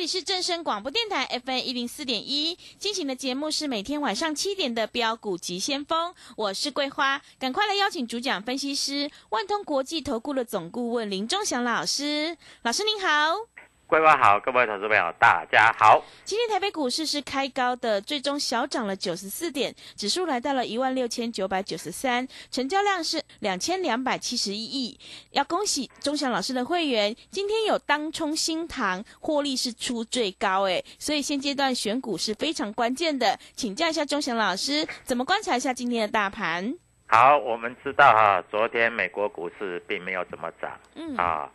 [0.00, 13.49] 这里是正声广播电台 FM 一零四点一，进行的节目是每天晚上七点的标股急先锋，我是桂花，赶快来邀请主讲分析师万通国际投顾的总顾问林忠祥老师，老师您好。
[13.90, 16.00] 桂花好，各位投资朋友大家好。
[16.22, 24.96] 今天台北股市是开高的，最终小涨了九十四点，指数来到了一万六千九百九十三，成交量是两千两百七十一亿。
[25.32, 33.36] 要恭喜钟祥老师的会员，今天有当冲新塘，获利是出最高诶，所以现阶段选股是非常关键的。
[33.56, 36.72] 请教一下钟祥老师，怎么观察一下今天的大盘？
[37.08, 41.50] 好，我们知道哈，昨天美国股市并没有怎么涨，嗯啊，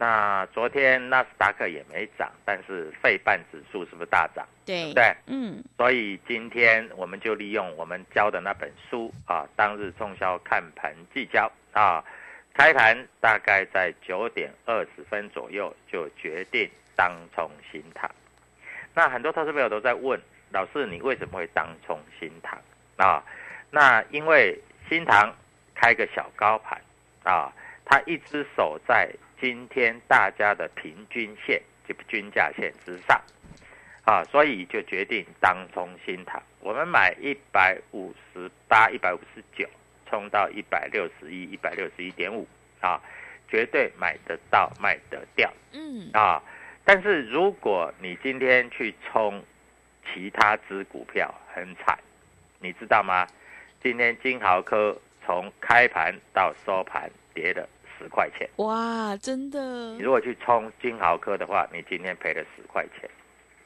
[0.00, 4.48] 那昨天纳斯达克也没涨，但是费半指数是不是大涨？
[4.64, 12.02] 对对嗯所以今天我们就利用我们教的那本书啊，当日冲销看盘技巧啊，
[12.54, 18.10] 开盘大概在九点二十分左右就决定当冲新塘。
[18.94, 20.18] 那很多投资朋友都在问
[20.50, 22.58] 老师，你为什么会当冲新塘
[22.96, 23.22] 啊？
[23.70, 25.30] 那因为新塘
[25.74, 26.80] 开个小高盘
[27.22, 27.52] 啊，
[27.84, 33.20] 他一只手在今天大家的平均线，就均价线之上。
[34.04, 36.42] 啊，所以就决定当冲新塘。
[36.58, 39.68] 我们买一百五十八、一百五十九，
[40.08, 42.46] 冲到一百六十一、一百六十一点五
[42.80, 43.00] 啊，
[43.48, 46.42] 绝对买得到、卖得掉嗯啊。
[46.84, 49.44] 但是如果你今天去冲
[50.12, 51.96] 其他只股票，很惨，
[52.58, 53.26] 你知道吗？
[53.82, 57.68] 今天金豪科从开盘到收盘跌了
[58.00, 58.48] 十块钱。
[58.56, 59.92] 哇，真的。
[59.92, 63.08] 你如果去冲金豪科的话，你今天赔了十块钱，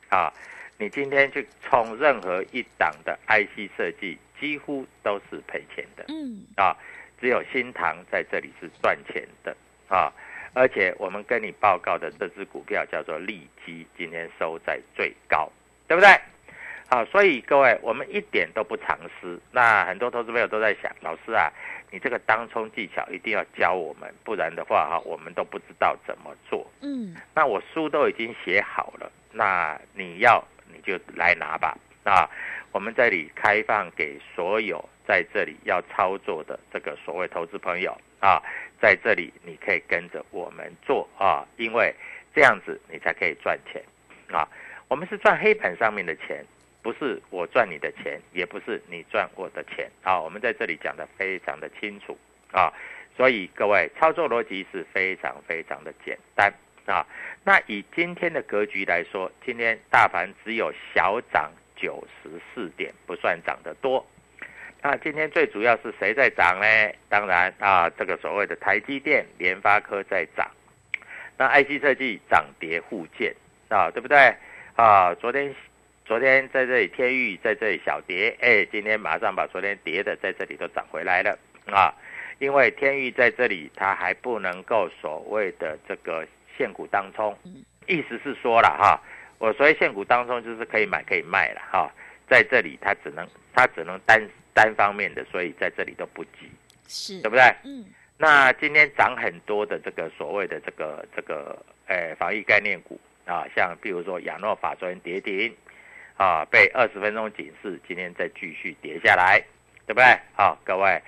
[0.09, 0.33] 啊，
[0.77, 6.05] 你今天去冲任何一档的 IC 设计，几乎都是赔钱的。
[6.09, 6.45] 嗯。
[6.57, 6.77] 啊，
[7.21, 9.57] 只有新塘在这里是赚钱的。
[9.89, 10.13] 啊，
[10.55, 15.51] 而且我们跟你报告的这只股票叫做利基，今天收在最高，
[15.87, 16.11] 对不对？
[16.89, 19.41] 好，所以各位，我们一点都不藏私。
[19.51, 21.51] 那很多投资朋友都在想，老师啊，
[21.91, 26.67] 你这个当冲技巧一定要教我们，不然的话哈，我们都不知道怎么做。
[26.83, 32.29] 嗯那我书都已经写好了，那你要你就来拿吧啊！
[32.71, 38.43] 我们这里开放给所有在这里要操作的这个所谓投资朋友啊，
[38.81, 41.95] 在这里你可以跟着我们做啊，因为
[42.35, 43.83] 这样子你才可以赚钱
[44.31, 44.47] 啊。
[44.89, 46.45] 我们是赚黑板上面的钱，
[46.85, 50.21] 不是我赚你的钱，也不是你赚我的钱啊。
[50.21, 52.17] 我们在这里讲的非常的清楚
[52.53, 52.71] 啊，
[53.17, 56.53] 所以各位操作逻辑是非常非常的简单
[56.85, 57.05] 啊。
[57.43, 64.07] 那以今天的格局来说，今天大盘只有小涨九十四点，不算涨得多。
[64.83, 66.67] 那今天最主要是谁在涨呢？
[67.09, 70.47] 当然啊，这个所谓的台积电、联发科在涨。
[71.39, 73.35] 那 IC 设计涨跌互见
[73.71, 74.37] 啊，对不对？
[74.77, 75.55] 啊，昨天
[76.05, 81.95] 昨天在这里天域在这里小跌，哎，今天马上把昨天跌的在这里都涨回来了啊。
[82.39, 86.27] 因为天域在这里它还不能够所谓的这个
[86.59, 87.35] 现股当冲，
[87.87, 89.01] 意思是说了哈，
[89.39, 91.91] 我所谓现股当冲就是可以买可以卖了哈，
[92.29, 94.21] 在这里它只能它只能单
[94.53, 96.51] 单方面的，所以在这里都不急
[96.87, 97.43] 是对，不对？
[97.65, 97.87] 嗯
[98.17, 105.53] 那今天涨很多的这个所谓的这个这个呃防疫概念股啊，像比如说亚诺法昨天跌停
[106.17, 109.43] 啊，被二十分钟警示，今天再继续跌下来，
[109.87, 110.05] 对不对？
[110.35, 111.03] 好、各位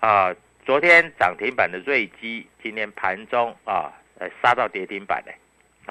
[0.00, 5.32] 啊，昨天涨停板的瑞基，今天盘中啊呃杀到跌停板呢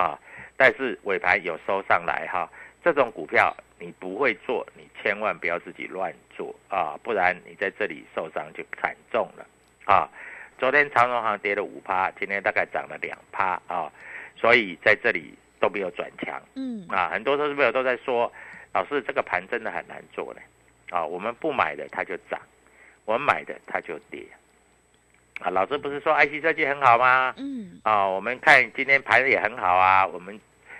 [0.01, 0.17] 啊，
[0.55, 2.49] 但是尾盘有收上来哈、
[2.83, 9.45] 这种股票你不会做，你千万不要自己乱做啊，不然你在这里受伤就惨重了
[9.85, 10.09] 啊。
[10.57, 13.91] 昨天长荣行跌了五趴，今天大概涨了两趴啊，
[14.37, 17.09] 所以在这里都没有转强嗯啊。
[17.11, 18.31] 很多投资朋友都在说，
[18.73, 20.41] 老师这个盘真的很难做嘞
[20.89, 21.05] 啊。
[21.05, 22.39] 我们不买的它就涨，
[23.05, 24.25] 我们买的它就跌
[25.39, 25.49] 啊。
[25.49, 27.33] 老师不是说 IC 设计很好吗？
[27.37, 30.39] 嗯啊，我们看今天盘也很好啊，我们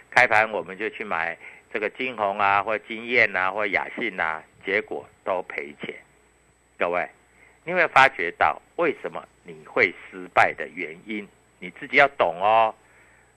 [0.09, 1.37] 开盘我们就去买
[1.73, 5.95] 这个金红啊，或金燕啊，或雅信啊，结果都赔钱。
[6.77, 7.07] 各位，
[7.63, 11.27] 你有没有发觉到为什么你会失败的原因？
[11.59, 12.73] 你自己要懂哦，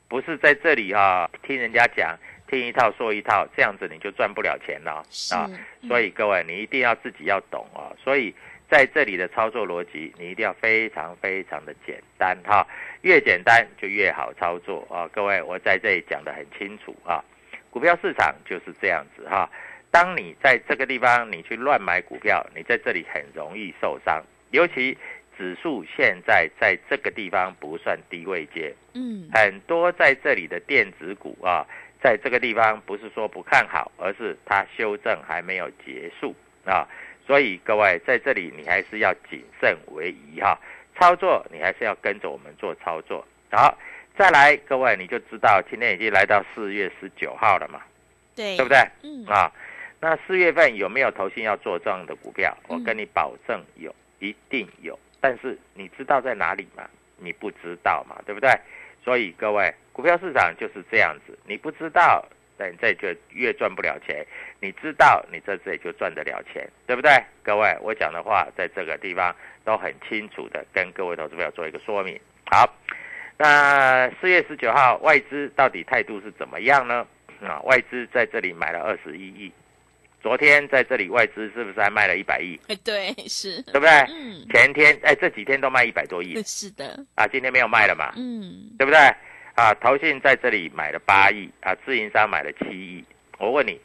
[0.09, 2.19] 不是在这里哈、听人家讲，
[2.49, 5.03] 听一套说一套，这样子你就赚不了钱了
[5.33, 5.51] 啊。
[5.89, 7.95] 所以各位，你一定要自己要懂哦。
[8.03, 8.35] 所以
[8.71, 12.67] 在这里的操作逻辑，你一定要非常非常的简单哈，
[13.03, 15.09] 越简单就越好操作啊。
[15.13, 17.23] 各位，我在这里讲得很清楚啊，
[17.71, 19.49] 股票市场就是这样子哈。
[19.91, 24.97] 当你在这个地方你去乱买股票，你在这里很容易受伤，尤其
[25.39, 31.65] 指数现在在这个地方不算低位阶，嗯很多在这里的电子股啊，
[32.05, 36.35] 在这个地方不是说不看好，而是它修正还没有结束
[36.67, 36.87] 啊。
[37.27, 40.61] 所以各位在这里你还是要谨慎为宜哈，
[40.99, 43.27] 操作你还是要跟着我们做操作。
[43.51, 43.79] 好，
[44.19, 47.81] 再来各位你就知道今天已经来到四月十九号了嘛，
[48.37, 48.79] 对对不对？
[49.03, 49.51] 嗯啊，
[49.99, 52.55] 那四月份有没有投信要做这样的股票？
[52.69, 54.99] 我嗯跟你保证有，一定有。
[55.23, 56.87] 但是你知道在哪里吗？
[57.17, 58.51] 你不知道嘛，对不对？
[59.03, 62.27] 所以各位，股票市场就是这样子，你不知道，
[62.59, 64.23] 那你这里就越赚不了钱；
[64.61, 67.11] 你知道，你在这里就赚得了钱，对不对？
[67.45, 72.21] 各位，我讲的话在这个地方都很清楚的跟各位投资朋友做一个说明。
[72.51, 72.69] 好，
[73.39, 77.07] 那四月十九号外资到底态度是怎么样呢？
[77.41, 79.53] 啊，外资在这里买了二十一亿，
[80.21, 82.59] 昨天在这里外资是不是还卖了一百亿？
[82.67, 83.91] 哎对是，对不对？
[84.09, 88.99] 嗯前天哎，这几天都卖一百多亿是的，啊，今天没有卖了嘛，嗯对不对？
[89.55, 93.05] 啊，投信在这里买了八亿啊，自营商买了七亿。
[93.39, 93.81] 我问你，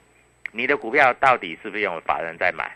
[0.51, 2.75] 你的股票到底是不是用法人在买？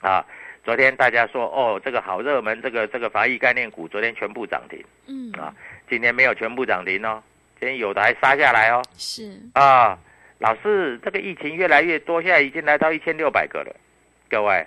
[0.00, 0.24] 啊，
[0.64, 5.54] 昨天大家说哦，这个好热门，这个这个防疫概念股昨天全部涨停，嗯啊
[5.88, 7.22] 今天没有全部涨停哦，
[7.58, 8.82] 今天有的还杀下来哦。
[8.96, 9.96] 是啊，
[10.38, 13.76] 老师，这个疫情越来越多，现在已经来到一千六百个了。
[14.28, 14.66] 各位，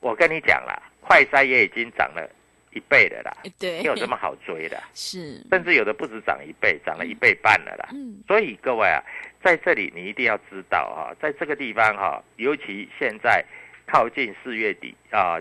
[0.00, 2.26] 我跟你讲啦，快筛也已经涨了
[2.72, 7.88] 一倍的啦，哎 对没有这么好追的， 是甚至有的不止涨一倍，涨了一倍半了啦。
[7.92, 9.02] 嗯所以各位啊，
[9.42, 13.44] 在这里你一定要知道哈、在这个地方哈、尤其现在
[13.86, 15.40] 靠近四月底啊，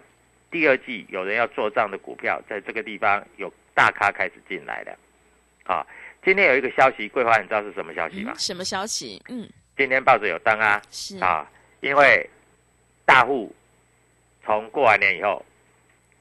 [0.50, 4.98] 第二季有人要做账的股票，在这个地方有大咖开始进来了。
[5.66, 5.86] 啊，
[6.26, 8.40] 今天有一个消息，桂花你知道是什么消息吗嗯？
[8.40, 9.22] 什么消息？
[9.30, 9.48] 嗯
[9.78, 11.48] 今天报纸有登啊是啊，
[11.81, 12.28] 因为
[13.06, 13.56] 大户
[14.44, 15.46] 从过完年以后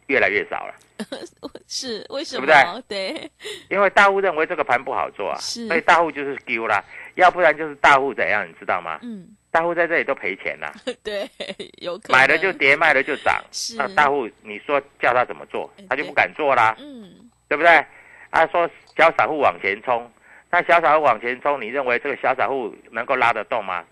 [0.08, 0.74] 越来越少了，
[1.68, 2.82] 是为什对不么？
[2.88, 3.30] 对。
[3.70, 6.82] 因为大户认为这个盘不好做啊，所以大户就是丢啦，
[7.14, 8.98] 要不然就是大户怎样，你知道吗？
[9.02, 9.28] 嗯。
[9.50, 10.70] 大户在这里都赔钱啦，
[11.02, 11.26] 对
[11.78, 12.18] 有可能。
[12.18, 13.42] 买了就跌，卖了就涨。
[13.50, 13.76] 是。
[13.76, 17.30] 那大户你说叫他怎么做哎，他就不敢做啦，嗯。
[17.48, 17.70] 对不对？
[18.30, 20.10] 啊，说小散户往前冲，
[20.50, 23.82] 那小散户往前冲，你认为这个小散户能够拉得动吗？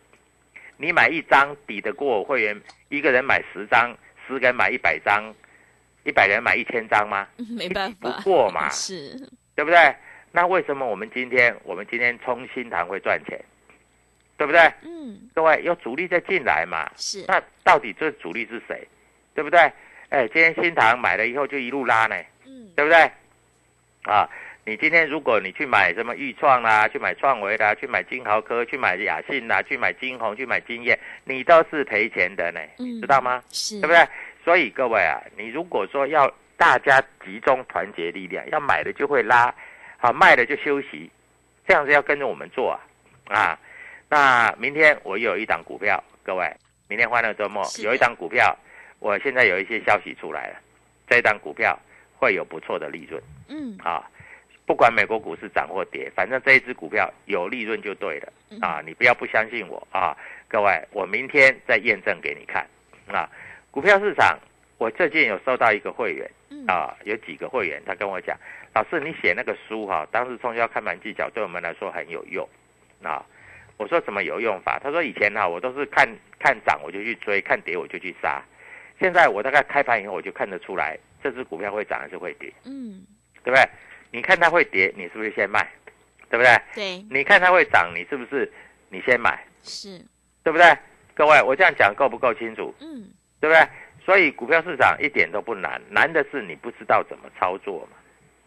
[0.77, 3.97] 你买一张抵得过我会员一个人买十张，
[4.27, 5.35] 十个人买一百张，
[6.07, 7.27] 一百个人买一千张吗？
[7.39, 9.17] 嗯没办法不过嘛 是
[9.55, 9.95] 对不对？
[10.33, 13.39] 那为什么我们今天我们今天冲新塘会赚钱？
[14.39, 14.61] 对不对？
[14.83, 16.89] 嗯各位有主力在进来嘛？
[16.97, 18.87] 是那到底这主力是谁？
[19.35, 19.61] 对不对？
[20.11, 22.15] 哎，今天新塘买了以后就一路拉呢，
[22.47, 23.11] 嗯对不对？
[24.05, 24.29] 啊，
[24.65, 33.43] 你今天如果你去买什么豫创啦，去买创维啦，去买金豪科，去买雅信啦，去买金红，去买金业，你都是赔钱的呢，嗯知道吗？
[33.51, 34.07] 是对不对？
[34.47, 39.53] 所以各位啊，你如果说要大家集中团结力量，要买的就会拉，
[39.99, 41.11] 好卖的就休息，
[41.67, 42.79] 这样子要跟着我们做啊
[43.35, 43.59] 啊！
[44.09, 46.49] 那明天我有一档股票，各位，
[46.87, 48.57] 明天欢乐周末有一档股票，
[49.01, 50.61] 我现在有一些消息出来了，
[51.09, 51.77] 这一档股票
[52.17, 54.09] 会有不错的利润嗯啊。
[54.65, 58.81] 不管美国股市涨或跌，反正这一只股票有利润就对了嗯啊！
[58.87, 62.65] 你不要不相信我啊，各位，我明天再验证给你看
[63.09, 63.29] 啊。
[63.77, 64.39] 股票市场
[64.79, 68.35] 我最近有收到一个会员嗯，啊，有几个会员他跟我讲，
[68.73, 72.49] 老师你写那个书哈、当时冲销看盘技巧对我们来说很有用
[73.03, 73.23] 啊。
[73.77, 74.81] 我说怎么有用法？
[74.83, 78.43] 他说以前哈、我都是看看涨我就去追，看跌我就去杀。
[78.99, 83.05] 现在我大概开盘以后我就看得出来这只股票会涨还是会跌，嗯，
[83.45, 83.63] 对不对？
[84.11, 85.71] 你看它会跌，你是不是先卖？
[86.31, 86.59] 对不对？
[86.75, 88.51] 对，你看它会涨，你是不是
[88.89, 89.45] 你先买？
[89.63, 90.03] 是，
[90.43, 90.67] 对不对？
[91.15, 92.75] 各位，我这样讲够不够清楚？
[92.81, 93.09] 嗯，
[93.41, 93.69] 对不对？
[94.05, 97.97] 所以股票市场一点都不难，难的是你不知道怎么操作嘛，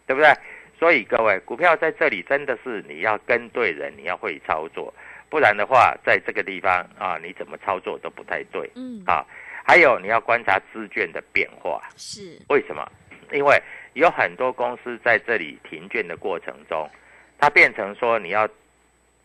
[0.06, 0.32] 对不对？
[0.78, 4.92] 所以各位，股票在这里真的是你要跟对人，你要会操作，
[5.28, 9.24] 不然的话，在这个地方啊，你怎么操作都不太对嗯，啊。
[9.62, 12.90] 还有你要观察资券的变化，是，为什么？
[13.30, 16.88] 因为有很多公司在这里停券的过程中，
[17.38, 18.48] 它变成说你要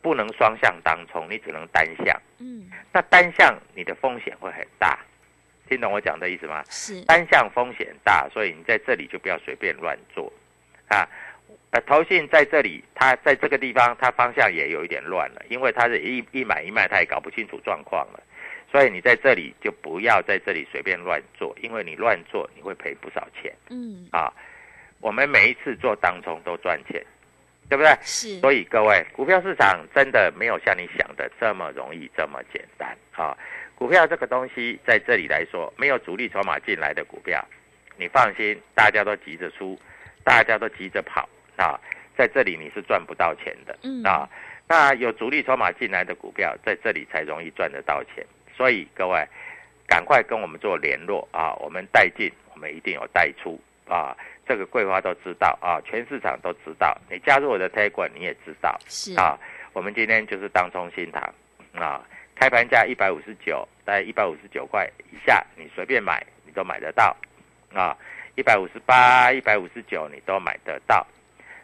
[0.02, 2.22] 不能双向当冲，你只能单向。
[2.40, 5.00] 嗯，那单向你的风险会很大，
[5.68, 6.64] 听懂我讲的意思吗？
[6.70, 10.32] 是，单向风险大，所以你在这里就不要随便乱做
[10.88, 11.08] 啊。
[11.72, 18.24] 呃，投信在这里，它在这个地方，它方向也有一点乱了，因为它是一一买一卖，它也搞不清楚状况了。
[18.72, 24.32] 所以你在这里就不要在这里随便乱做，因为你乱做你会赔不少钱嗯，啊。
[25.02, 27.04] 我们每一次做当中都赚钱，
[27.70, 27.94] 对不对？
[28.02, 33.38] 是，所以各位，股票市场真的没有像你想的这么容易、这么简单啊！
[33.76, 37.46] 股票这个东西在这里来说，没有主力筹码进来的股票，
[37.98, 39.78] 你放心，大家都急着出，
[40.24, 41.28] 大家都急着跑
[41.58, 41.80] 啊，
[42.18, 44.28] 在这里你是赚不到钱的嗯啊。
[44.68, 48.26] 那有主力筹码进来的股票，在这里才容易赚得到钱。
[48.56, 49.24] 所以各位，
[49.86, 51.54] 赶快跟我们做联络啊！
[51.60, 54.16] 我们带进，我们一定有带出啊！
[54.48, 56.98] 这个桂花都知道啊，全市场都知道。
[57.12, 59.38] 你加入我的 Telegram，你也知道是，啊。
[59.74, 61.22] 我们今天就是当冲新塘
[61.74, 62.02] 啊，
[62.36, 67.16] 开盘价一百五十九，在一百五十九块以下，你随便买，你都买得到
[67.74, 67.98] 啊。
[68.36, 71.08] 一百五十八、一百五十九，你都买得到。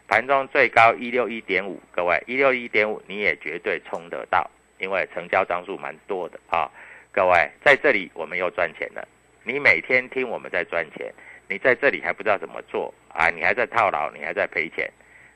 [0.08, 6.70] 盘中最高一六一点五，各位一六一点五你也绝对冲得到，因为成交张数蛮多的啊。
[7.12, 9.06] 各位在这里我们又赚钱了，
[9.44, 11.12] 你每天听我们在赚钱，
[11.48, 13.28] 你在这里还不知道怎么做啊？
[13.28, 14.90] 你还在套牢，你还在赔钱，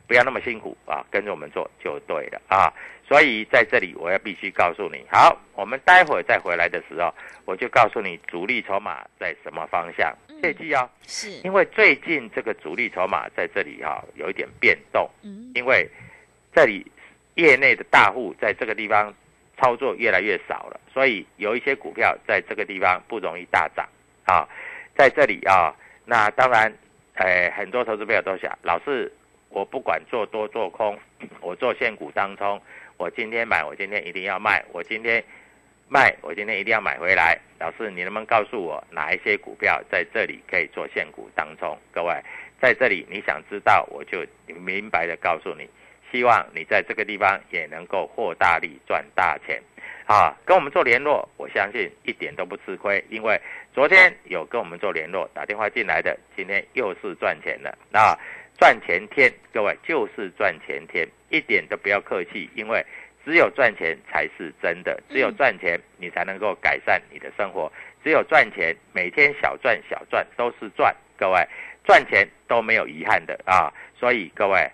[0.07, 2.73] 不要那么辛苦啊，跟着我们做就对了啊。
[3.09, 10.89] 所以在这里我要必须告诉你，好，我们待会儿再回来的时候，我就告诉你主力筹码在什么方向，切记哦。
[11.07, 15.89] 是，因为最近这个主力筹码在这里哈、有一点变动，嗯，因为
[16.53, 16.85] 这里
[17.35, 19.15] 业内的大户在这个地方
[19.57, 23.89] 操作越来越少了，所以有一些股票在这个地方不容易大涨
[24.25, 24.49] 啊。
[24.97, 25.73] 在这里啊，
[26.05, 26.73] 那当然，
[27.15, 29.13] 呃，很多投资朋友都想，老师，
[29.57, 30.99] 我不管做多做空，
[31.41, 32.61] 我做现股当冲，
[32.99, 35.25] 我今天买，我今天一定要卖，我今天
[35.89, 37.39] 卖，我今天一定要买回来。
[37.59, 41.75] 老师，你能不能告诉我哪一些股票在这里可以做现股当冲？
[41.91, 42.15] 各位，
[42.61, 45.67] 在这里你想知道，我就明白的告诉你，
[46.13, 49.59] 希望你在这个地方也能够获大利赚大钱。
[50.05, 53.41] 啊，跟我们做联络，我相信一点都不吃亏，因为
[53.73, 57.77] 昨天有跟我们做联络，打电话进来的，今天又是赚钱的。
[57.91, 58.15] 那
[58.59, 62.85] 赚钱天，各位就是赚钱天，一点都不要客气，因为
[63.25, 67.71] 只有赚钱才是真的，只有赚钱你才能够改善你的生活，
[68.03, 71.47] 只有赚钱每天小赚小赚都是赚，各位。
[71.85, 73.73] 赚钱都没有遗憾的啊！
[73.97, 74.69] 所以各位，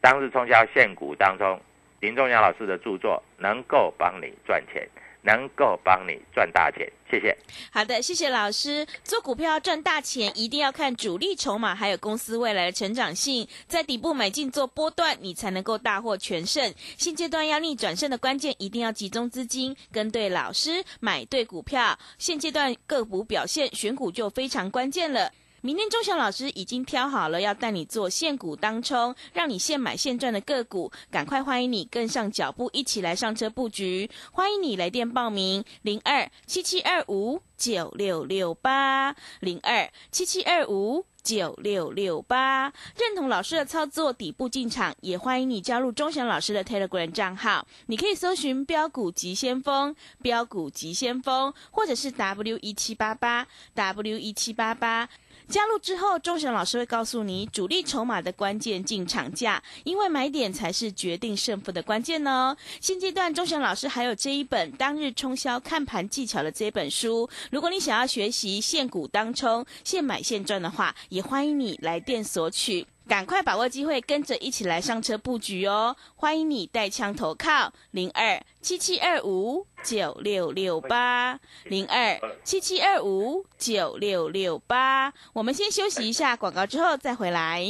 [0.00, 1.60] 当日冲销现股当中，
[2.00, 4.84] 林仲阳老师的著作能够帮你赚钱，
[5.26, 7.36] 能够帮你赚大钱，谢谢。
[7.72, 8.86] 好的，谢谢老师。
[9.02, 16.72] 做股票赚大钱，一定要看主力筹码，还有公司未来的成长性，在底部买进做波段，你才能够大获全胜。
[16.96, 21.98] 现阶段要逆转胜的关键，一定要集中资金，跟对老师，买对股票。
[22.18, 25.32] 现阶段个股表现，选股就非常关键了。
[25.66, 34.08] 明天钟祥老师已经挑好了，要带你做现股当冲，让你现买现赚的个股，赶快欢迎你跟上脚步，一起来上车布局。
[34.30, 41.04] 欢迎你来电报名零二七七二五九六六八零二七七二五。
[41.26, 47.66] 九六六八，认同老师的操作，底部进场，也欢迎你加入钟祥老师的 Telegram 账号。
[47.86, 53.44] 你可以搜寻“标股急先锋”、“标股急先锋”，或者是 W 一七八八
[53.74, 55.08] W 一七八八。
[55.48, 62.56] 加入之后，钟祥老师会告诉你主力筹码的关键进场价，因为买点才是决定胜负的关键哦。
[62.80, 72.86] 现阶段，钟祥老师还有这一本《当日冲销看盘技巧》的这本书，如果你想要学习现股当冲、现买现赚的话，也欢迎你来电索取。
[73.08, 75.96] 赶快把握机会，跟着一起来上车布局哦！
[76.16, 85.14] 欢迎你带枪投靠零二七七二五九六六八零二七七二五九六六八。
[85.32, 87.64] 我们先休息一下广告，之后再回来。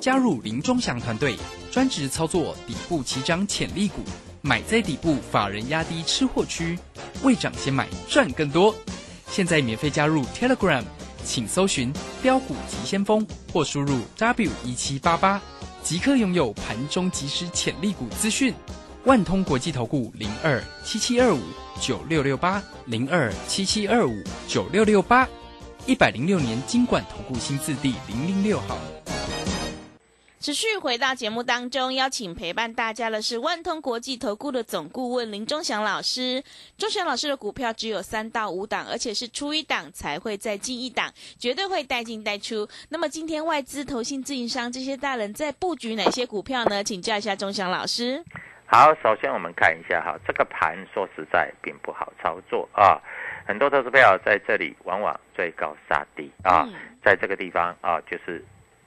[0.00, 1.36] 加入林忠祥团队，
[1.70, 4.00] 专职操作底部起涨潜力股，
[4.40, 6.78] 买在底部，法人压低吃货区，
[7.22, 8.74] 未涨先买赚更多。
[9.28, 10.82] 现在免费加入 Telegram，
[11.26, 11.92] 请搜寻
[12.22, 15.42] “标股急先锋”或输入 “w 一七八八”，
[15.82, 18.54] 即刻拥有盘中即时潜力股资讯。
[19.04, 21.40] 万通国际投顾零二七七二五
[21.80, 25.28] 九六六八零二七七二五九六六八，
[25.84, 28.78] 一百零六年金管投顾新字第零零六号。
[30.46, 36.40] 持续回到节目当中，邀请陪伴大家的是万通国际投顾的总顾问林忠祥老师。
[36.78, 42.64] 忠祥老师的股票只有三到五档，而且是出一档才会再进一档，绝对会带进带出。
[42.90, 46.84] 那么今天外资、投信、自营商这些大人在布局哪些股票呢？
[46.84, 48.22] 请教一下忠祥老师。
[48.66, 53.02] 好，首先我们看一下哈，这个盘说实在并不好操作啊，
[53.48, 56.68] 很多投资票在这里往往最高杀低啊，
[57.04, 58.44] 在这个地方啊，就是。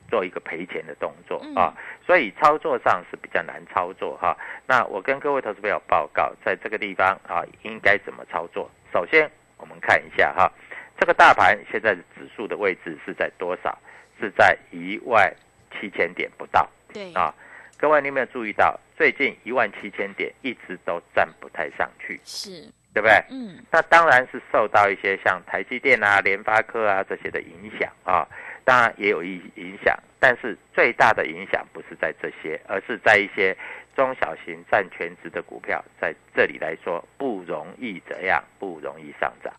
[0.10, 1.74] 做一个赔钱的动作啊，
[2.06, 4.36] 所以操作上是比较难操作哈。
[4.66, 8.70] 那我跟各位投资朋友报告，在这个地方啊，应该怎么操作？
[8.92, 10.52] 首先，我们看一下哈，
[11.00, 13.78] 这个大盘现在指数的位置是在多少？
[14.20, 15.34] 是在一万
[15.72, 16.68] 七千点不到。
[16.92, 17.34] 对啊，
[17.78, 22.20] 各位你有没有注意到，最近一万七千点一直都站不太上去？
[22.26, 22.64] 是，
[22.94, 23.14] 对不对？
[23.30, 28.28] 嗯，那当然是受到一些像台积电啊、联发科啊这些的影响啊。
[28.70, 33.58] 当然也有影影响，但是最大的影响不是在这些，而是在一些
[33.96, 39.52] 中小型占全值的股票，在这里来说不容易怎样，不容易上涨。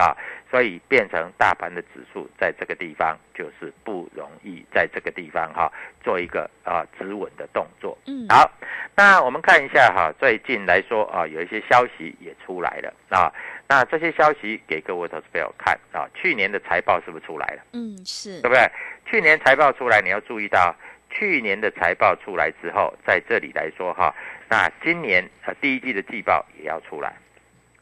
[0.00, 0.16] 啊，
[0.50, 5.72] 所以变成大盘的指数在这个地方就是不容易在这个地方哈
[6.02, 7.96] 做一个啊止稳的动作。
[8.06, 8.50] 嗯，好，
[8.94, 13.32] 那我们看一下哈，最近来说啊，有一些消息也出来了啊。
[13.68, 17.62] 那这些消息给各位投资朋友看啊，去年的财报是不是出来了？
[17.72, 18.70] 嗯，是对不对？
[19.06, 20.74] 去年财报出来，你要注意到
[21.10, 24.14] 去年的财报出来之后，在这里来说哈，
[24.48, 27.12] 那今年呃第一季的季报也要出来，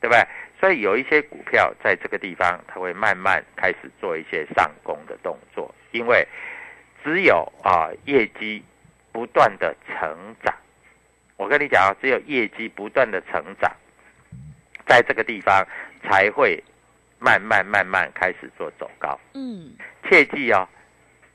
[0.00, 0.26] 对不对？
[0.64, 6.26] 所以有一些股票在这个地方，它会慢慢开始做一些上攻的动作，因为
[7.04, 8.64] 只有啊业绩
[9.12, 10.54] 不断的成长，
[11.36, 13.70] 我跟你讲啊，只有业绩不断的成长，
[14.86, 15.62] 在这个地方
[16.02, 16.58] 才会
[17.18, 19.20] 慢慢慢慢开始做走高。
[19.34, 19.70] 嗯，
[20.08, 20.66] 切记哦，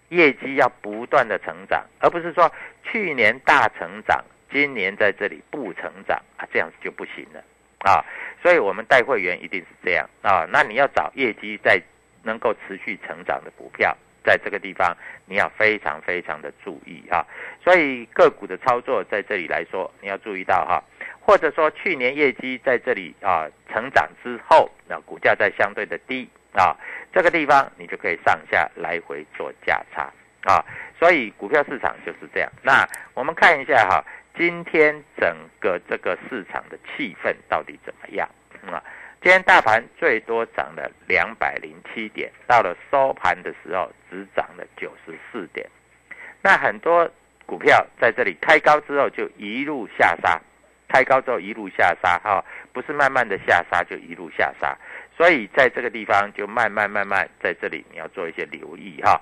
[0.08, 7.44] 业绩要不断的成长，而不是说去年大成长，今年在这里不成长啊，这样子就不行了
[7.80, 8.04] 啊。
[8.42, 11.78] 所以我们带会员一定是这样啊，那你要找业绩在
[12.24, 17.26] 能够持续成长的股票，在这个地方你要非常非常的注意啊。
[17.62, 20.82] 所以个股的操作在这里来说，你要注意到哈，
[21.20, 26.74] 或者说去年业绩在这里啊成长之后，那股价在相对的低啊，
[27.12, 30.10] 这个地方你就可以上下来回做价差
[30.46, 30.64] 啊。
[30.98, 32.50] 所以股票市场就是这样。
[32.64, 34.02] 那我们看一下哈。
[34.40, 38.26] 今天整个这个市场的气氛到底怎么样
[38.72, 38.82] 啊？
[39.22, 45.70] 今天大盘最多涨了两百零七点，到了收盘的时候只涨了九十四点。
[46.42, 47.06] 那很多
[47.46, 50.40] 股票在这里开高之后就一路下杀，
[50.88, 54.74] 开高之后一路下杀哈，不是慢慢的下杀就一路下杀，
[55.18, 59.22] 所以在这个地方就慢慢慢慢在这里你要做一些留意哈。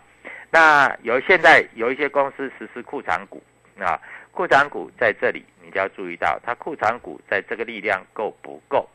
[0.51, 3.41] 那有现在有一些公司实施库藏股
[3.79, 3.99] 啊。
[4.31, 8.87] 库藏股在这里，你就要注意到，它库藏股在这个力量够不够？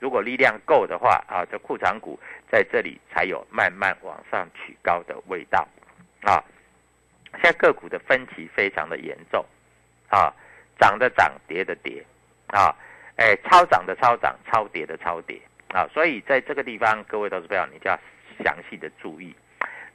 [0.00, 2.18] 如果力量够的话，啊，这库藏股
[2.50, 5.66] 在这里才有慢慢往上取高的味道，
[6.22, 6.42] 啊，
[7.34, 9.44] 现在个股的分歧非常的严重，
[10.08, 10.32] 啊，
[10.80, 12.04] 涨的涨，跌的跌，
[12.48, 12.74] 啊，
[13.16, 17.98] 哎，超涨的超涨，超跌的超跌，啊，所以在这个地方，各位投资友，你就要
[18.44, 19.34] 详细的注意。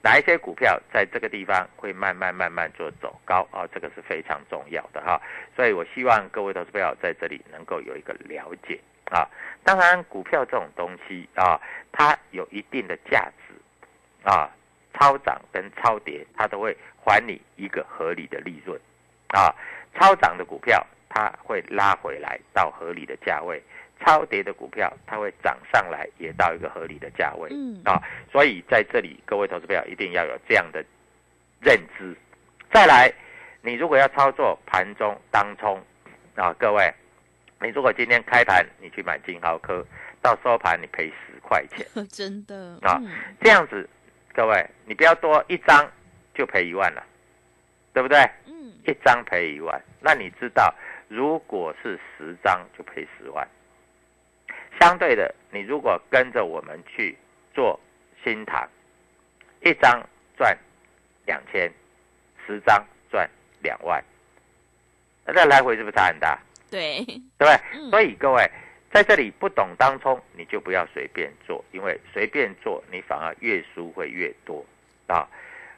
[0.04, 3.66] 哪一些股票在这个地方会慢慢慢慢做走高啊？
[3.74, 5.22] 这个是非常重要的哈，
[5.56, 8.78] 所以我希望各位投资友在这里能够有一个了解
[9.10, 9.26] 啊。
[9.64, 11.58] 当然，股票这种东西啊，
[11.94, 13.56] 它有一定的价值
[14.30, 14.52] 啊，
[14.94, 18.78] 超涨跟超跌，它都会还你一个合理的利润
[19.30, 19.56] 啊。
[19.98, 23.64] 超涨的股票，它会拉回来到合理的价位。
[24.04, 30.84] 超跌的股票，它会涨上来，也到一个合理的价位，嗯啊，所以在这里，各位投资友一定要有这样的
[31.62, 32.14] 认知。
[32.72, 33.12] 再来，
[33.62, 35.82] 你如果要操作盘中当冲
[36.36, 36.94] 啊，各位，
[37.62, 39.86] 你如果今天开盘你去买金豪科，
[40.22, 43.02] 到收盘你赔十块钱， 真的啊，
[43.40, 43.90] 这样子，
[44.34, 45.90] 各位你不要多一张
[46.34, 47.02] 就赔一万了，
[47.94, 48.20] 对不对？
[48.48, 50.74] 嗯，一张赔一万，那你知道，
[51.08, 53.48] 如果是十张就赔十万。
[54.84, 57.18] 相对的，你如果跟着我们去
[57.54, 57.80] 做
[58.22, 58.68] 新塘，
[59.62, 60.06] 一张
[60.38, 60.58] 赚
[61.26, 61.72] 两千，
[62.46, 63.30] 十张赚
[63.62, 64.04] 两万，
[65.26, 66.38] 那这来回是不是差很大？
[66.70, 67.56] 对，对不对？
[67.76, 68.46] 嗯所以各位
[68.92, 74.66] 在这里不懂当冲，你就不要随便做，因为随便做你反而越输会越多
[75.08, 75.26] 啊！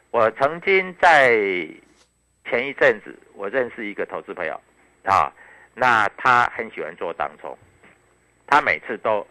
[0.10, 1.30] 我曾经在
[2.50, 4.60] 前一阵子，我认识一个投资朋友
[5.04, 5.32] 啊，
[5.76, 7.56] 那他很喜欢做当冲，
[8.48, 9.26] 他每次都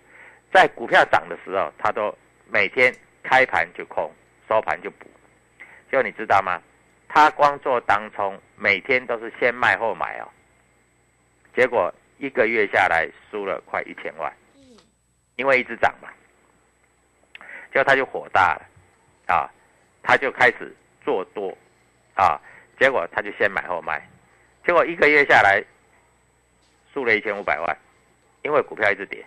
[0.53, 2.17] 在股票涨的时候，他都
[2.49, 4.13] 每天开盘就空，
[4.49, 5.07] 收盘就补。
[5.91, 6.61] 就你知道吗？
[7.09, 10.29] 他光做当冲，每天都是先卖后买哦。
[11.55, 14.33] 结果一个月下来输了快一千万，
[15.37, 16.09] 因为一直涨嘛，
[17.73, 19.49] 结果他就火大了，啊，
[20.03, 20.75] 他就开始
[21.05, 21.57] 做多，
[22.15, 22.41] 啊，
[22.81, 24.05] 结果他就先买后卖，
[24.67, 25.63] 结果一个月下来
[26.93, 27.77] 输了一千五百万，
[28.45, 29.25] 因为股票一直跌，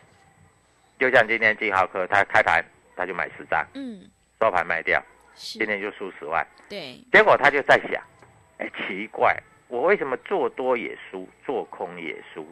[0.99, 2.63] 就像今天金豪科，他开盘
[2.95, 5.03] 他就买十张，嗯，收盘卖掉，
[5.35, 5.57] 是。
[5.59, 8.01] 今，天就输十万，对，结果他就在想，
[8.59, 9.35] 哎，奇怪，
[9.67, 12.47] 我为什么做多也输，做空也输？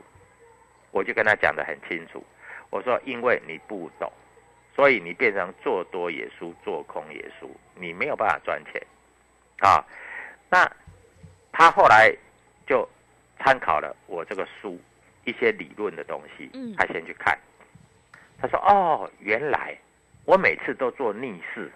[0.92, 2.26] 我就跟他讲得很清楚，
[2.72, 4.12] 我说因为你不懂，
[4.76, 8.82] 所以你变成做多也输，做空也输，你没有办法赚钱。
[9.60, 9.86] 啊。
[10.50, 10.72] 那
[11.52, 12.16] 他后来
[12.68, 12.88] 就
[13.40, 14.80] 参考了我这个书
[15.26, 17.38] 一些理论的东西嗯，他先去看，
[18.40, 19.78] 他说哦，原来
[20.26, 21.72] 我每次都做逆势，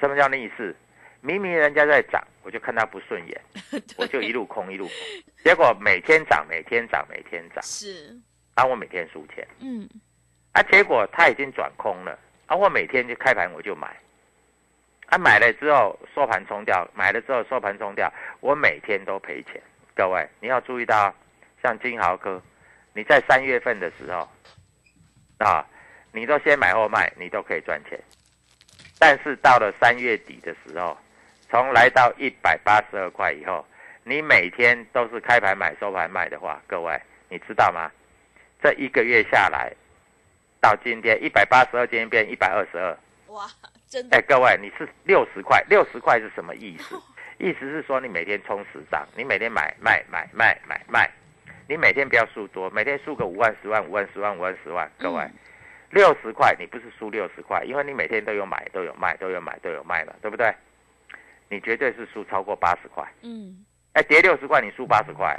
[0.00, 0.74] 什么叫逆势？
[1.20, 3.40] 明明人家在涨，我就看他不顺眼，
[3.98, 4.94] 我就一路空一路空，
[5.44, 8.16] 结果每天涨，每天涨，每天涨，是，
[8.54, 9.88] 然后我每天输钱，嗯，
[10.52, 13.88] 啊，结果他已经转空了，啊，我每天就开盘我就买，
[15.06, 19.60] 啊，买了之后收盘冲掉，买了之后收盘冲掉，我每天都赔钱。
[19.96, 21.12] 各位你要注意到，
[21.60, 22.40] 像金豪科，
[22.98, 24.28] 你在三月份的时候，
[25.38, 25.64] 啊，
[26.10, 27.96] 你都先买后卖，你都可以赚钱，
[28.98, 30.98] 但是到了三月底的时候，
[31.48, 33.64] 从来到一百八十二块以后，
[34.02, 37.88] 你每天都是开盘买收盘卖的话，各位你知道吗？
[38.60, 39.72] 这一个月下来，
[40.60, 42.98] 到今天一百八十二，今天变一百二十二。
[43.28, 43.46] 哇，
[43.86, 47.00] 真的哎，的，各位，你是六十块，六十块是什么意思？
[47.38, 51.08] 意思是说你每天充十张，你每天买卖买卖买卖，
[51.68, 55.32] 你每天不要输多，每天输个五万十万五万十万五万十万，各位嗯，
[55.90, 60.50] 六十块你不是输六十块，因为你每天都有买都有卖都有买都有卖嘛，对不对？
[61.50, 63.06] 你绝对是输超过八十块。
[63.20, 65.38] 嗯，哎，跌六十块你输八十块，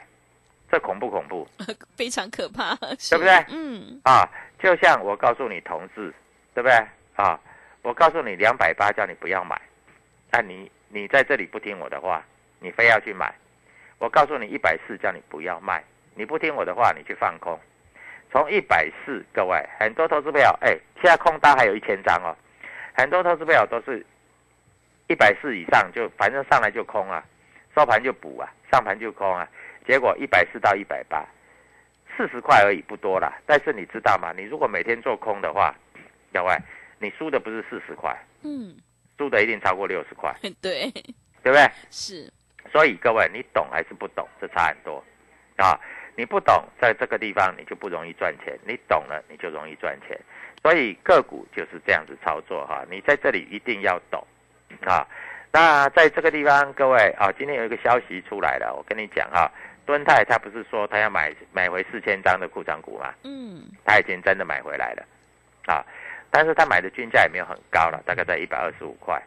[0.71, 1.47] 这恐不恐怖？
[1.97, 6.13] 非常可怕，对不对嗯，啊，就像我告诉你同志，
[6.53, 6.75] 对不对
[7.15, 7.39] 啊？
[7.81, 9.59] 我告诉你两百八叫你不要买，
[10.31, 12.23] 那、你你在这里不听我的话，
[12.59, 13.33] 你非要去买。
[13.97, 15.83] 我告诉你一百四叫你不要卖，
[16.19, 17.57] 你不听我的话，你去放空。
[18.29, 22.35] 从一百四，各位很多投资朋友，哎，现在空单还有一千张哦，
[22.93, 24.05] 很多投资朋友都是
[25.07, 27.23] 一百四以上就反正上来就空啊，
[27.73, 29.47] 收盘就补啊，上盘就空啊，
[29.87, 31.25] 结果一百四到一百八，
[32.17, 33.39] 四十块而已，不多啦。
[33.45, 34.33] 但是你知道吗？
[34.35, 35.73] 你如果每天做空的话，
[36.33, 36.53] 各位，
[36.99, 38.75] 你输的不是四十块，嗯，
[39.17, 40.91] 输的一定超过六十块， 对，
[41.41, 41.65] 对不对？
[41.89, 42.29] 是，
[42.73, 45.01] 所以各位，你懂还是不懂，这差很多
[45.55, 45.79] 啊！
[46.19, 50.19] 你不懂，在这个地方你就不容易赚钱；你懂了，你就容易赚钱。
[50.61, 54.21] 所以个股就是这样子操作哈，你在这里一定要懂
[54.85, 55.07] 啊。
[55.49, 59.49] 那在这个地方，各位啊，今天有一个消息出来了，我跟你讲哈，
[59.85, 63.13] 敦泰他不是说他要买买回四千张的库藏股吗？
[63.23, 65.05] 嗯，他已经真的买回来了，
[65.73, 65.85] 啊，
[66.29, 69.17] 但是他买的均价也没有很高了，大概在一百二十五块，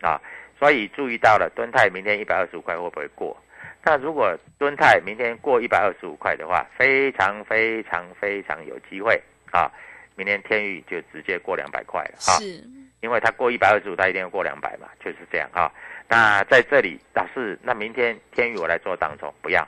[0.00, 0.20] 啊，
[0.58, 3.40] 所以注意到了敦泰明天一百二十五块会不会过？
[3.82, 9.70] 那如果敦泰明天过一百二十五块的话，非常非常非常有机会啊，
[10.16, 12.62] 明天天宇就直接过两百块了哈，是，
[13.00, 15.72] 因为它过一百二十五，它一定要过两百嘛，就是这样哈、
[16.08, 19.66] 那在这里，老师，那明天天宇我来做当中不要，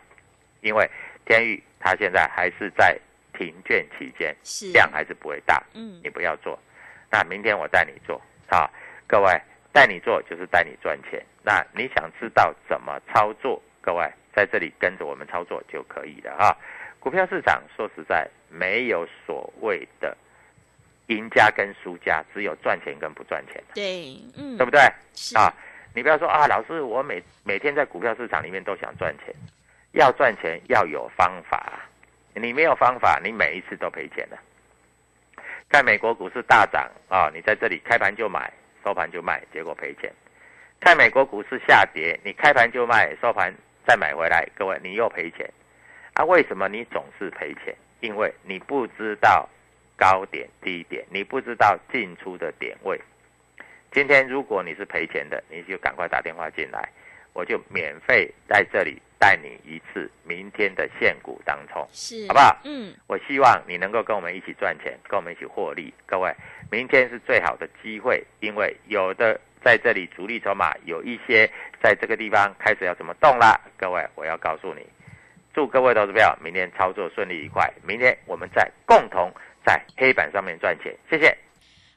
[0.61, 0.89] 因为
[1.25, 2.99] 天宇它现在还是在
[3.33, 4.37] 停券期间，
[4.75, 6.59] 量还是不会大，嗯你，不要做。
[7.11, 8.69] 那明天我带你做啊，
[9.07, 9.41] 各位
[9.73, 11.25] 带你做就是带你赚钱。
[11.43, 13.61] 那你想知道怎么操作？
[13.83, 16.57] 各位在这里跟着我们操作就可以了哈。
[16.99, 20.17] 股票市场说实在没有所谓的
[21.09, 24.81] 赢家跟输家，只有赚钱跟不赚钱的，对，嗯，对不对？
[25.15, 25.53] 是啊，
[25.95, 29.35] 你不要说啊，老师，我每每天在股票市场里面都想赚钱，
[29.93, 31.81] 要赚钱要有方法，
[32.35, 34.39] 你没有方法，你每一次都赔钱了。
[35.69, 38.53] 在美国股市大涨啊，你在这里开盘就买，
[38.85, 40.09] 收盘就卖，结果赔钱；
[40.81, 43.53] 在美国股市下跌，你开盘就卖，收盘
[43.87, 45.49] 再买回来，各位你又赔钱
[46.15, 46.25] 啊？
[46.25, 47.75] 为什么你总是赔钱？
[48.01, 49.49] 因为你不知道
[49.97, 53.01] 高点低点，你不知道进出的点位。
[53.93, 56.89] 今天如果你是赔钱的，你就赶快打电话进来，
[57.33, 62.59] 我就免费在这里带你一次明天的现股当冲，是，好不好？
[62.65, 65.93] 嗯，我希望你能够跟我们一起赚钱，跟我们一起获利。
[66.07, 66.35] 各位，
[66.71, 71.51] 明天是最好的机会，因为有的在这里主力筹码有一些
[71.83, 73.61] 在这个地方开始要怎么动啦。
[73.77, 74.87] 各位，我要告诉你，
[75.55, 77.73] 祝各位投资票明天操作顺利愉快。
[77.87, 79.33] 明天我们再共同
[79.65, 81.37] 在黑板上面赚钱，谢谢。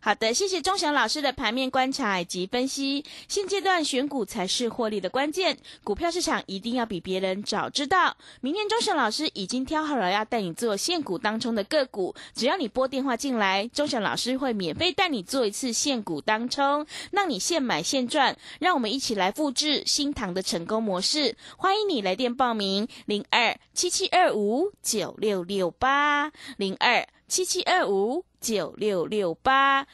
[0.06, 3.04] 好的，谢谢钟祥老师的盘面观察以及分析。
[3.28, 8.16] 现阶段选股才是获利的关键，股票市场一定要比别人早知道。
[8.40, 18.38] 明天钟祥老师已经挑好了要带你做现股当中的个股，只要你拨电话进来，钟祥老师会免费带你做一次现股当冲，让你现买现赚。
[18.60, 21.36] 让我们一起来复制新塘的成功模式。
[21.58, 28.24] 欢迎你来电报名：零二七七二五九六六八零二七七二五。
[28.46, 29.88] 九六六八，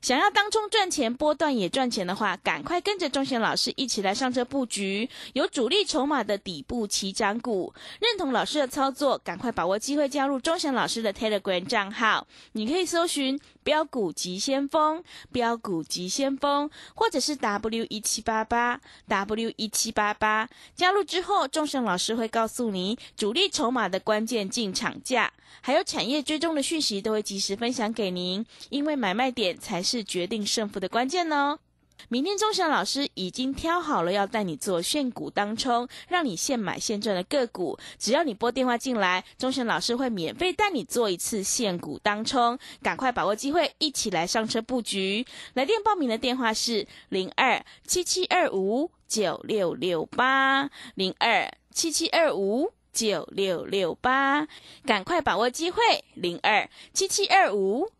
[0.00, 7.74] 想要当中赚钱、波段也赚钱的话，赶快跟着钟贤老师一起来上车布局有主力筹码的底部起涨股。
[8.00, 13.38] 认同老师的操作，赶快把握机会加入钟贤老师的 Telegram 账号，你可以搜寻。
[13.68, 28.46] 标股急先锋，标股急先锋，或者是 W 一七八八 W 一七八八，加入之后，众盛老师会告诉你主力筹码的关键进场价，还有产业追踪的讯息，都会及时分享给您。
[28.70, 31.58] 因为买卖点才是决定胜负的关键哦。
[32.08, 37.78] 明天钟祥老师已经挑好了，要带你做炫股当冲，让你现买现赚的个股。
[37.98, 45.26] 只要你拨电话进来，钟祥老师会免费带你做一次现股当冲，赶快把握机会，一起来上车布局。
[45.54, 54.46] 来电报名的电话是零二七七二五九六六八零二七七二五九六六八，
[54.86, 55.82] 赶快把握机会
[56.14, 57.90] 零二七七二五。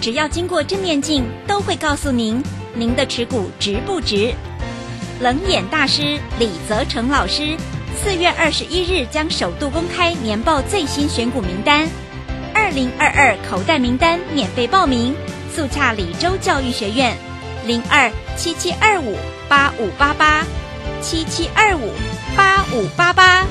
[0.00, 2.42] 只要经过正面镜，都会告诉您
[2.74, 4.34] 您的持股值不值。
[5.20, 7.56] 冷眼大师李泽成老师
[7.96, 11.88] 四月二十一日将首度公开年报最新选股名单，
[12.54, 15.14] 二零二二口袋名单免费报名，
[15.54, 17.16] 速洽李州教育学院
[17.64, 19.16] 零二七七二五
[19.48, 20.44] 八五八八
[21.00, 21.90] 七七二五
[22.36, 23.46] 八五八八。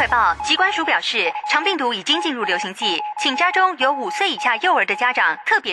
[0.00, 0.34] 快报！
[0.42, 5.68] 机关署表示，长病毒已经进入流行季，请家中有五岁以下幼儿的家长特别。